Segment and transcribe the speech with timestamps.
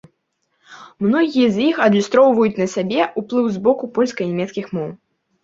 [1.05, 4.91] Многія з іх адлюстроўваюць на сабе ўплыў з боку польскай і нямецкай моў.